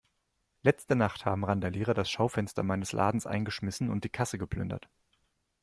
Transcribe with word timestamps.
Letzte 0.63 0.95
Nacht 0.95 1.25
haben 1.27 1.43
Randalierer 1.45 1.93
das 1.93 2.09
Schaufenster 2.09 2.63
meines 2.63 2.91
Ladens 2.91 3.27
eingeschmissen 3.27 3.91
und 3.91 4.03
die 4.03 4.09
Kasse 4.09 4.39
geplündert. 4.39 4.89